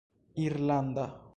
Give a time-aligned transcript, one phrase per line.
[0.45, 1.05] irlanda